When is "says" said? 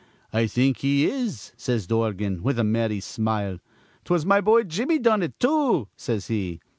1.57-1.85, 5.95-6.25